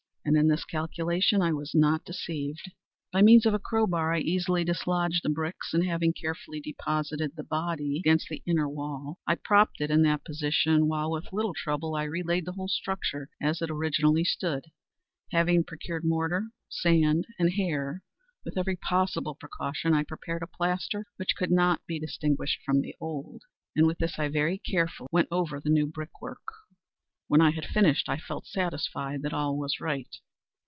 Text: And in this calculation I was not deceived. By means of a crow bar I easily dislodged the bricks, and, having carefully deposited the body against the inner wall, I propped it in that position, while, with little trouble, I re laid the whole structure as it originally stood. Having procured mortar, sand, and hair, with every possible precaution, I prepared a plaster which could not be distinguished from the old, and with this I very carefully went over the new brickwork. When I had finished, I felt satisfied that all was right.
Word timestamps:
And 0.23 0.37
in 0.37 0.47
this 0.49 0.65
calculation 0.65 1.41
I 1.41 1.51
was 1.51 1.73
not 1.73 2.05
deceived. 2.05 2.71
By 3.11 3.23
means 3.23 3.47
of 3.47 3.55
a 3.55 3.59
crow 3.59 3.87
bar 3.87 4.13
I 4.13 4.19
easily 4.19 4.63
dislodged 4.63 5.21
the 5.23 5.31
bricks, 5.31 5.73
and, 5.73 5.83
having 5.83 6.13
carefully 6.13 6.61
deposited 6.61 7.35
the 7.35 7.43
body 7.43 7.97
against 7.97 8.29
the 8.29 8.43
inner 8.45 8.69
wall, 8.69 9.17
I 9.25 9.33
propped 9.33 9.81
it 9.81 9.89
in 9.89 10.03
that 10.03 10.23
position, 10.23 10.87
while, 10.87 11.09
with 11.09 11.33
little 11.33 11.55
trouble, 11.55 11.95
I 11.95 12.03
re 12.03 12.21
laid 12.21 12.45
the 12.45 12.51
whole 12.51 12.67
structure 12.67 13.29
as 13.41 13.63
it 13.63 13.71
originally 13.71 14.23
stood. 14.23 14.65
Having 15.31 15.63
procured 15.63 16.05
mortar, 16.05 16.51
sand, 16.69 17.25
and 17.39 17.53
hair, 17.53 18.03
with 18.45 18.59
every 18.59 18.75
possible 18.75 19.33
precaution, 19.33 19.95
I 19.95 20.03
prepared 20.03 20.43
a 20.43 20.47
plaster 20.47 21.07
which 21.17 21.35
could 21.35 21.51
not 21.51 21.83
be 21.87 21.99
distinguished 21.99 22.59
from 22.63 22.81
the 22.81 22.95
old, 23.01 23.41
and 23.75 23.87
with 23.87 23.97
this 23.97 24.19
I 24.19 24.27
very 24.27 24.59
carefully 24.59 25.07
went 25.11 25.29
over 25.31 25.59
the 25.59 25.71
new 25.71 25.87
brickwork. 25.87 26.43
When 27.27 27.39
I 27.39 27.51
had 27.51 27.63
finished, 27.65 28.09
I 28.09 28.17
felt 28.17 28.45
satisfied 28.45 29.21
that 29.21 29.31
all 29.31 29.57
was 29.57 29.79
right. 29.79 30.17